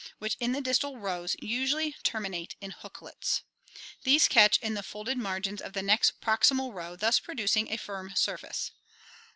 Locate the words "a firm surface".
7.71-8.71